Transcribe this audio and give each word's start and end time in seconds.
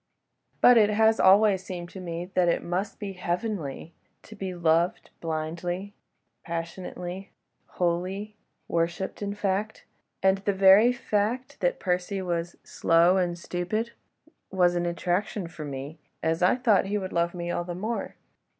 But 0.61 0.77
it 0.79 0.89
has 0.89 1.19
always 1.19 1.63
seemed 1.63 1.89
to 1.89 1.99
me 1.99 2.25
that 2.33 2.47
it 2.49 2.63
must 2.63 2.97
be 2.97 3.13
heavenly 3.13 3.93
to 4.23 4.35
be 4.35 4.55
loved 4.55 5.11
blindly, 5.19 5.93
passionately, 6.43 7.29
wholly... 7.77 8.35
worshipped, 8.67 9.21
in 9.21 9.35
fact—and 9.35 10.39
the 10.39 10.53
very 10.53 10.91
fact 10.91 11.59
that 11.59 11.79
Percy 11.79 12.19
was 12.19 12.55
slow 12.63 13.17
and 13.17 13.37
stupid 13.37 13.91
was 14.49 14.73
an 14.73 14.87
attraction 14.87 15.45
for 15.47 15.65
me, 15.65 15.99
as 16.23 16.41
I 16.41 16.55
thought 16.55 16.85
he 16.87 16.97
would 16.97 17.13
love 17.13 17.35
me 17.35 17.51
all 17.51 17.63
the 17.63 17.75
more. 17.75 18.15